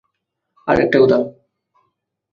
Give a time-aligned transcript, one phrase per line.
[0.67, 1.17] আর একটা কথা।